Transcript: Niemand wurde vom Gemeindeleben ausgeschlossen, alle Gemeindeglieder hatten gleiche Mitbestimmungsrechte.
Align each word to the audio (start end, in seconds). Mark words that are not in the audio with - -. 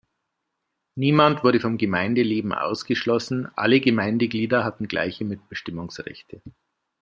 Niemand 0.95 1.43
wurde 1.43 1.59
vom 1.59 1.77
Gemeindeleben 1.77 2.53
ausgeschlossen, 2.53 3.55
alle 3.55 3.79
Gemeindeglieder 3.79 4.63
hatten 4.63 4.87
gleiche 4.87 5.25
Mitbestimmungsrechte. 5.25 6.41